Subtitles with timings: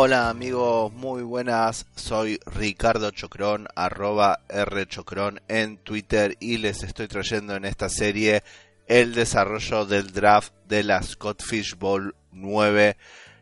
[0.00, 1.84] Hola amigos, muy buenas.
[1.96, 8.44] Soy Ricardo Chocrón, arroba Rchocrón en Twitter y les estoy trayendo en esta serie
[8.86, 12.96] el desarrollo del draft de la Scott Fish Bowl 9,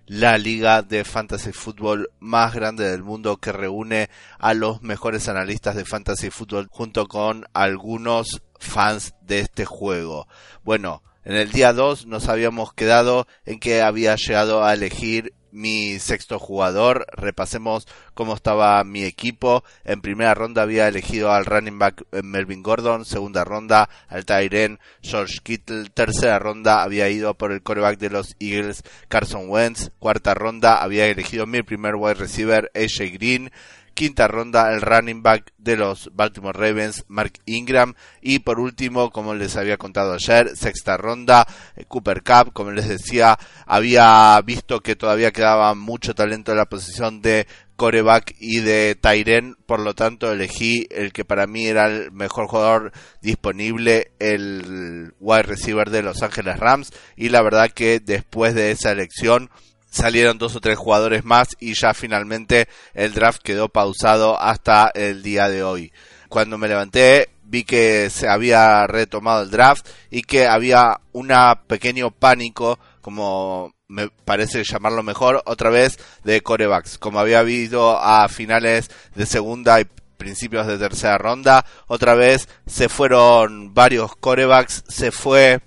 [0.06, 5.76] la liga de fantasy fútbol más grande del mundo que reúne a los mejores analistas
[5.76, 10.26] de fantasy fútbol junto con algunos fans de este juego.
[10.64, 15.98] Bueno, en el día 2 nos habíamos quedado en que había llegado a elegir mi
[15.98, 17.06] sexto jugador.
[17.12, 19.64] Repasemos cómo estaba mi equipo.
[19.84, 23.04] En primera ronda había elegido al running back eh, Melvin Gordon.
[23.04, 25.88] Segunda ronda al Tyren George Kittle.
[25.88, 29.90] Tercera ronda había ido por el coreback de los Eagles Carson Wentz.
[29.98, 33.50] Cuarta ronda había elegido mi primer wide receiver AJ Green
[33.96, 39.34] quinta ronda el running back de los Baltimore Ravens, Mark Ingram, y por último, como
[39.34, 44.96] les había contado ayer, sexta ronda, eh, Cooper Cup, como les decía, había visto que
[44.96, 50.30] todavía quedaba mucho talento en la posición de coreback y de Tyren, por lo tanto
[50.30, 56.22] elegí el que para mí era el mejor jugador disponible, el wide receiver de Los
[56.22, 59.50] Ángeles Rams, y la verdad que después de esa elección,
[59.96, 65.22] salieron dos o tres jugadores más y ya finalmente el draft quedó pausado hasta el
[65.22, 65.92] día de hoy.
[66.28, 71.32] Cuando me levanté vi que se había retomado el draft y que había un
[71.66, 76.98] pequeño pánico, como me parece llamarlo mejor, otra vez de corebacks.
[76.98, 79.86] Como había habido a finales de segunda y
[80.18, 85.60] principios de tercera ronda, otra vez se fueron varios corebacks, se fue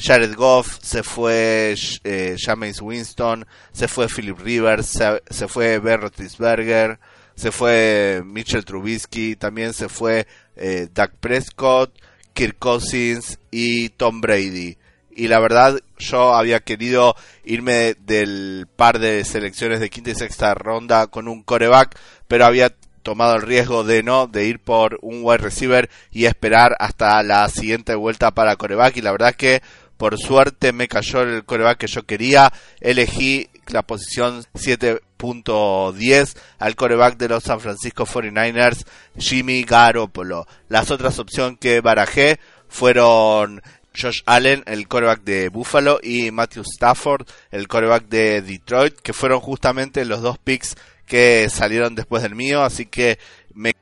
[0.00, 4.98] Jared Goff, se fue eh, James Winston, se fue Philip Rivers,
[5.28, 6.98] se, fue Ben Roethlisberger,
[7.34, 11.92] se fue Mitchell Trubisky, también se fue eh, Doug Prescott,
[12.32, 14.78] Kirk Cousins y Tom Brady.
[15.14, 20.54] Y la verdad, yo había querido irme del par de selecciones de quinta y sexta
[20.54, 25.20] ronda con un coreback, pero había tomado el riesgo de no, de ir por un
[25.22, 28.96] wide receiver y esperar hasta la siguiente vuelta para coreback.
[28.96, 29.62] Y la verdad que
[30.00, 32.50] por suerte me cayó el coreback que yo quería.
[32.80, 38.86] Elegí la posición 7.10 al coreback de los San Francisco 49ers,
[39.18, 40.46] Jimmy Garoppolo.
[40.70, 43.60] Las otras opciones que barajé fueron
[43.94, 49.40] Josh Allen, el coreback de Buffalo, y Matthew Stafford, el coreback de Detroit, que fueron
[49.40, 52.62] justamente los dos picks que salieron después del mío.
[52.62, 53.18] Así que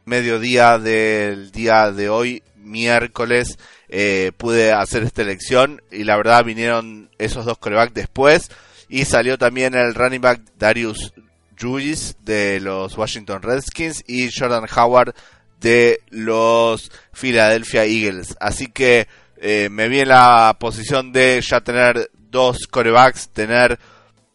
[0.05, 3.57] mediodía del día de hoy, miércoles,
[3.89, 8.51] eh, pude hacer esta elección y la verdad vinieron esos dos corebacks después
[8.89, 11.13] y salió también el running back Darius
[11.59, 15.15] Juice de los Washington Redskins y Jordan Howard
[15.61, 18.37] de los Philadelphia Eagles.
[18.41, 23.79] Así que eh, me vi en la posición de ya tener dos corebacks, tener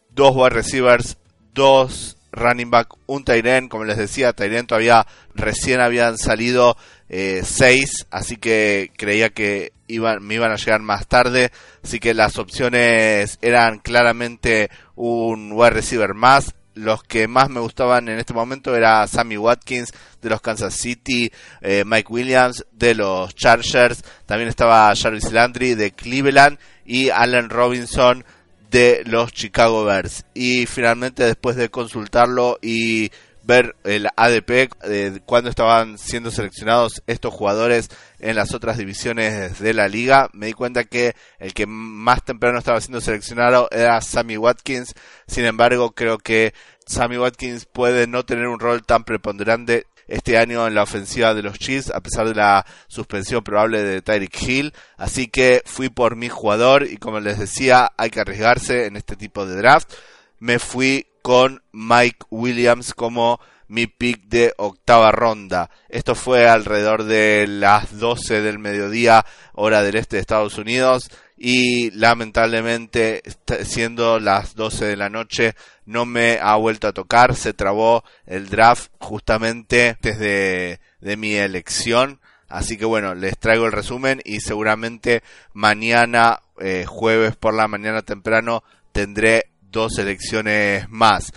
[0.10, 1.18] dos wide receivers,
[1.54, 5.06] dos running back, un Tyren, como les decía, Tyren todavía
[5.36, 6.76] recién habían salido
[7.10, 11.52] 6, eh, así que creía que iban, me iban a llegar más tarde,
[11.84, 18.10] así que las opciones eran claramente un wide receiver más, los que más me gustaban
[18.10, 21.32] en este momento era Sammy Watkins de los Kansas City,
[21.62, 28.26] eh, Mike Williams de los Chargers, también estaba Jarvis Landry de Cleveland y Allen Robinson
[28.72, 30.26] de los Chicago Bears.
[30.34, 33.12] Y finalmente después de consultarlo y
[33.44, 37.90] ver el ADP de cuando estaban siendo seleccionados estos jugadores
[38.20, 42.58] en las otras divisiones de la liga, me di cuenta que el que más temprano
[42.58, 44.94] estaba siendo seleccionado era Sammy Watkins.
[45.28, 46.54] Sin embargo, creo que
[46.86, 51.42] Sammy Watkins puede no tener un rol tan preponderante este año en la ofensiva de
[51.42, 54.74] los Chiefs, a pesar de la suspensión probable de Tyreek Hill.
[54.98, 59.16] Así que fui por mi jugador y como les decía, hay que arriesgarse en este
[59.16, 59.94] tipo de draft.
[60.40, 65.72] Me fui con Mike Williams como mi pick de octava ronda.
[65.90, 71.10] Esto fue alrededor de las 12 del mediodía, hora del este de Estados Unidos.
[71.36, 73.24] Y lamentablemente,
[73.64, 75.56] siendo las 12 de la noche,
[75.86, 77.36] no me ha vuelto a tocar.
[77.36, 82.20] Se trabó el draft justamente desde de mi elección.
[82.48, 85.24] Así que bueno, les traigo el resumen y seguramente
[85.54, 91.34] mañana, eh, jueves por la mañana temprano, tendré dos elecciones más.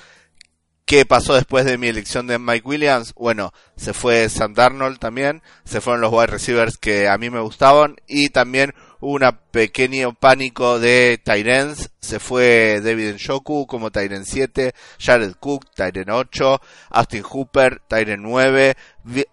[0.84, 3.12] ¿Qué pasó después de mi elección de Mike Williams?
[3.16, 7.40] Bueno, se fue Sam Darnold también, se fueron los wide receivers que a mí me
[7.40, 14.24] gustaban y también hubo un pequeño pánico de Tyrens, se fue David Njoku como Tyren
[14.24, 16.60] 7, Jared Cook, Tyren 8,
[16.90, 18.76] Austin Hooper, Tyren 9,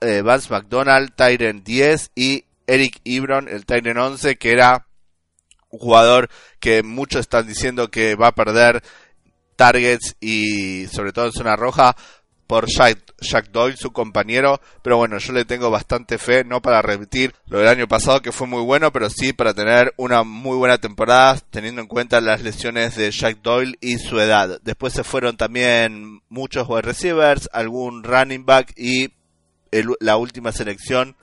[0.02, 4.88] eh, Vance McDonald, Tyren 10 y Eric Ebron, el Tyren 11 que era
[5.80, 6.30] jugador
[6.60, 8.84] que muchos están diciendo que va a perder
[9.56, 11.96] targets y sobre todo en zona roja
[12.48, 17.34] por Jack, Doyle, su compañero, pero bueno, yo le tengo bastante fe, no para repetir
[17.48, 20.78] lo del año pasado que fue muy bueno, pero sí para tener una muy buena
[20.78, 24.60] temporada, teniendo en cuenta las lesiones de Jack Doyle y su edad.
[24.62, 29.14] Después se fueron también muchos wide receivers, algún running back y
[30.00, 31.16] la última selección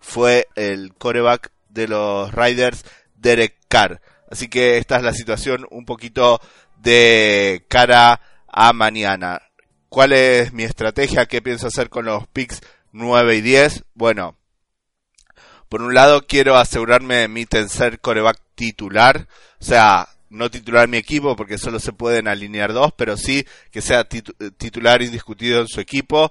[0.00, 2.84] fue el coreback de los Riders,
[3.20, 4.00] Derek Carr.
[4.30, 6.40] Así que esta es la situación un poquito
[6.76, 9.42] de cara a mañana.
[9.88, 11.26] ¿Cuál es mi estrategia?
[11.26, 12.60] ¿Qué pienso hacer con los picks
[12.92, 13.84] 9 y 10?
[13.94, 14.36] Bueno,
[15.68, 19.28] por un lado quiero asegurarme de mi tercer coreback titular,
[19.60, 23.80] o sea, no titular mi equipo porque solo se pueden alinear dos, pero sí que
[23.80, 26.30] sea titular indiscutido en su equipo.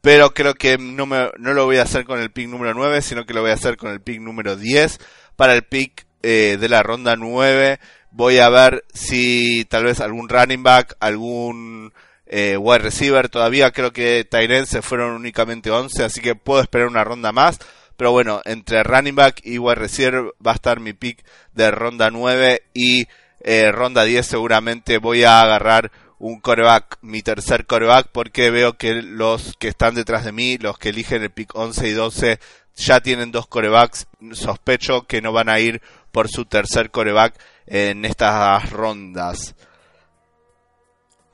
[0.00, 3.00] Pero creo que no, me, no lo voy a hacer con el pick número 9,
[3.00, 4.98] sino que lo voy a hacer con el pick número 10.
[5.34, 7.78] Para el pick eh, de la ronda 9
[8.14, 11.92] voy a ver si tal vez algún running back, algún
[12.26, 13.28] eh, wide receiver.
[13.28, 17.58] Todavía creo que Tyrell se fueron únicamente 11, así que puedo esperar una ronda más.
[17.96, 22.10] Pero bueno, entre running back y wide receiver va a estar mi pick de ronda
[22.10, 23.06] 9 y
[23.40, 28.94] eh, ronda 10 seguramente voy a agarrar un coreback, mi tercer coreback, porque veo que
[29.02, 32.38] los que están detrás de mí, los que eligen el pick 11 y 12,
[32.76, 34.06] ya tienen dos corebacks.
[34.32, 35.82] Sospecho que no van a ir
[36.14, 37.34] por su tercer coreback
[37.66, 39.56] en estas rondas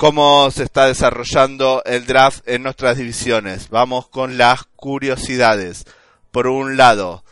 [0.00, 3.68] cómo se está desarrollando el draft en nuestras divisiones.
[3.68, 5.84] Vamos con las curiosidades.
[6.30, 7.22] Por un lado,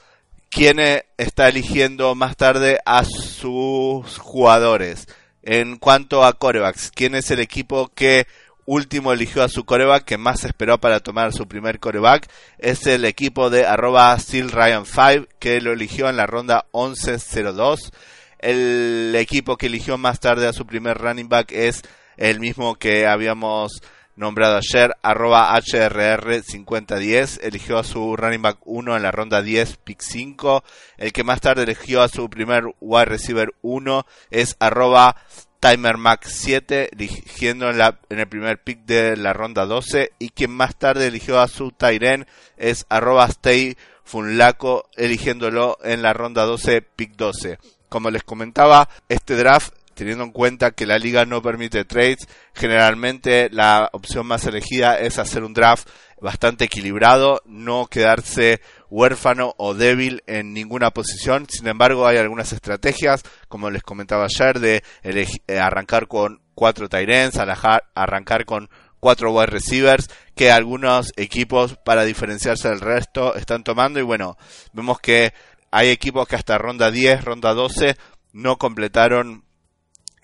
[0.51, 0.79] ¿quién
[1.17, 5.07] está eligiendo más tarde a sus jugadores?
[5.43, 8.27] En cuanto a corebacks, ¿quién es el equipo que
[8.69, 12.29] último eligió a su coreback, que más esperó para tomar su primer coreback?
[12.59, 17.91] Es el equipo de arroba Ryan5, que lo eligió en la ronda 11-02.
[18.39, 21.83] El equipo que eligió más tarde a su primer running back es
[22.19, 23.81] el mismo que habíamos
[24.17, 30.03] nombrado ayer, arroba HRR5010, eligió a su running back 1 en la ronda 10, pick
[30.03, 30.63] 5.
[30.99, 35.17] El que más tarde eligió a su primer wide receiver 1 es arroba
[35.61, 40.13] TimerMax7, eligiendo en, la, en el primer pick de la ronda 12.
[40.19, 42.27] Y quien más tarde eligió a su Tyren
[42.57, 47.59] es arroba StayFunlaco, eligiéndolo en la ronda 12, pick 12.
[47.89, 53.49] Como les comentaba, este draft teniendo en cuenta que la liga no permite trades, generalmente
[53.51, 55.89] la opción más elegida es hacer un draft
[56.21, 58.61] bastante equilibrado, no quedarse
[58.91, 61.47] huérfano o débil en ninguna posición.
[61.49, 67.39] Sin embargo, hay algunas estrategias, como les comentaba ayer, de eh, arrancar con cuatro Tyrens,
[67.39, 68.69] arrancar con
[69.01, 74.37] cuatro wide receivers que algunos equipos para diferenciarse del resto están tomando y bueno,
[74.73, 75.33] vemos que
[75.71, 77.97] hay equipos que hasta ronda 10, ronda 12
[78.33, 79.45] no completaron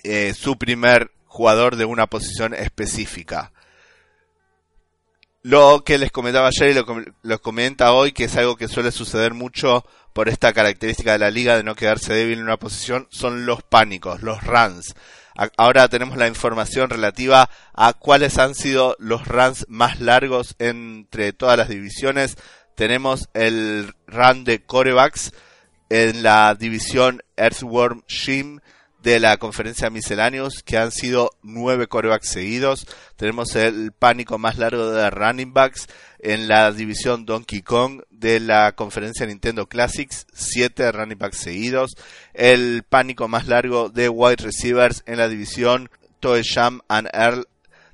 [0.03, 3.53] eh, su primer jugador de una posición específica.
[5.45, 6.87] Lo que les comentaba ayer y lo,
[7.21, 11.31] lo comenta hoy, que es algo que suele suceder mucho por esta característica de la
[11.31, 14.95] liga de no quedarse débil en una posición, son los pánicos, los runs.
[15.59, 21.59] Ahora tenemos la información relativa a cuáles han sido los runs más largos entre todas
[21.59, 22.37] las divisiones.
[22.75, 25.33] Tenemos el run de corebacks
[25.91, 28.61] en la división Earthworm Shim
[29.05, 32.87] de la conferencia Misceláneos, que han sido nueve corebacks seguidos.
[33.17, 35.89] Tenemos el pánico más largo de running backs
[36.21, 41.97] en la división Donkey Kong de la conferencia Nintendo Classics, siete running backs seguidos.
[42.33, 47.47] El pánico más largo de wide receivers en la división Toe Sham and Earl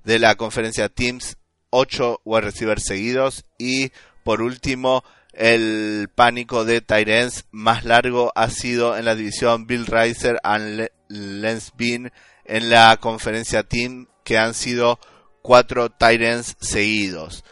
[0.04, 1.38] de la conferencia Teams,
[1.70, 3.44] ocho wide receivers seguidos.
[3.58, 3.90] Y
[4.22, 5.02] por último,
[5.32, 11.72] el pánico de Tyrens más largo ha sido en la división Bill Riser and Lens
[11.76, 12.12] Bean
[12.44, 14.98] en la conferencia Team, que han sido
[15.42, 17.44] cuatro Titans seguidos.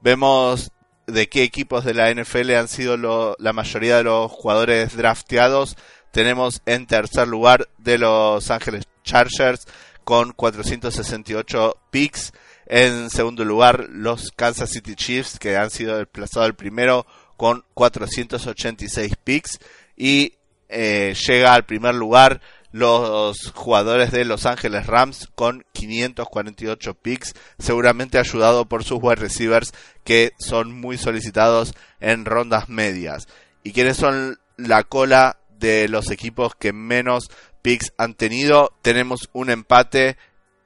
[0.00, 0.72] Vemos
[1.06, 2.96] de qué equipos de la NFL han sido
[3.38, 5.76] la mayoría de los jugadores drafteados.
[6.10, 9.66] Tenemos en tercer lugar de Los Ángeles Chargers
[10.04, 12.32] con 468 picks.
[12.66, 17.06] En segundo lugar, los Kansas City Chiefs, que han sido desplazados al primero
[17.36, 19.58] con 486 picks.
[19.96, 20.34] Y
[20.68, 22.40] eh, llega al primer lugar
[22.74, 29.72] los jugadores de Los Ángeles Rams con 548 picks, seguramente ayudado por sus wide receivers
[30.02, 33.28] que son muy solicitados en rondas medias.
[33.62, 37.30] ¿Y quiénes son la cola de los equipos que menos
[37.62, 38.72] picks han tenido?
[38.82, 40.16] Tenemos un empate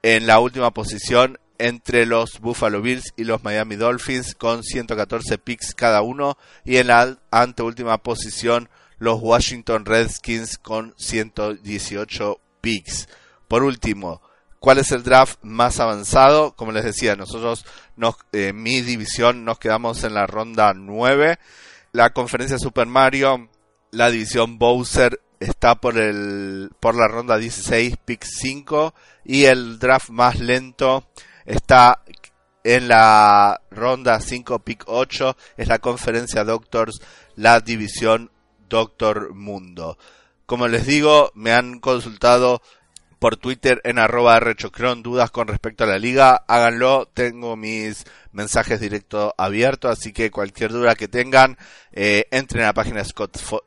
[0.01, 5.75] en la última posición entre los Buffalo Bills y los Miami Dolphins con 114 picks
[5.75, 13.09] cada uno y en la anteúltima posición los Washington Redskins con 118 picks.
[13.47, 14.21] Por último,
[14.61, 16.53] ¿Cuál es el draft más avanzado?
[16.57, 17.65] Como les decía, nosotros,
[17.97, 21.39] nos, eh, mi división, nos quedamos en la ronda 9.
[21.93, 23.49] La conferencia Super Mario,
[23.93, 28.93] la división Bowser está por el por la ronda 16, pick 5
[29.25, 31.07] y el draft más lento
[31.47, 32.03] está
[32.65, 37.01] en la ronda 5, pick 8, es la conferencia Doctors,
[37.37, 38.31] la división
[38.69, 39.99] Doctor Mundo.
[40.47, 42.63] Como les digo, me han consultado
[43.19, 48.81] por Twitter en arroba rechocron dudas con respecto a la liga, háganlo, tengo mis mensajes
[48.81, 51.59] directos abiertos, así que cualquier duda que tengan,
[51.93, 53.03] eh, entren a la página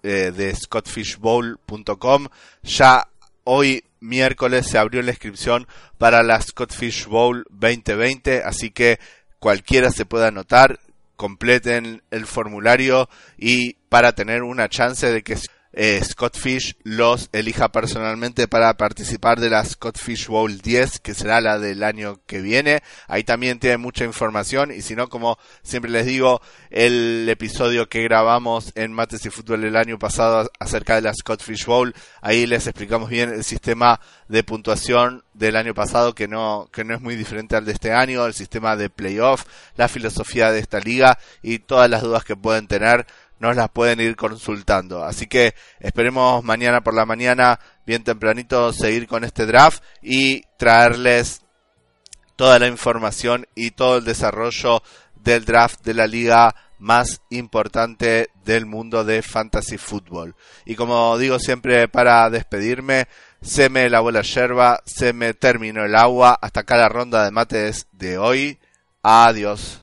[0.04, 2.28] eh, de scottfishbowl.com.
[2.64, 3.08] Ya
[3.44, 5.68] hoy miércoles se abrió la inscripción
[5.98, 9.00] para la Scottfish Bowl 2020, así que
[9.40, 10.80] cualquiera se puede anotar,
[11.22, 15.38] completen el formulario y para tener una chance de que
[15.74, 21.14] eh, Scott Fish los elija personalmente para participar de la Scott Fish Bowl 10, que
[21.14, 22.84] será la del año que viene.
[23.08, 28.04] Ahí también tiene mucha información y si no, como siempre les digo, el episodio que
[28.04, 32.46] grabamos en Mates y Fútbol el año pasado acerca de la Scott Fish Bowl, ahí
[32.46, 37.02] les explicamos bien el sistema de puntuación del año pasado que no, que no es
[37.02, 39.46] muy diferente al de este año, el sistema de playoff,
[39.78, 43.06] la filosofía de esta liga y todas las dudas que pueden tener
[43.42, 45.04] nos las pueden ir consultando.
[45.04, 51.42] Así que esperemos mañana por la mañana, bien tempranito, seguir con este draft y traerles
[52.36, 54.84] toda la información y todo el desarrollo
[55.16, 60.36] del draft de la liga más importante del mundo de fantasy fútbol.
[60.66, 63.08] Y como digo siempre para despedirme,
[63.42, 67.32] se me lavó la yerba, se me terminó el agua, hasta acá la ronda de
[67.32, 68.60] mates de hoy.
[69.02, 69.80] Adiós.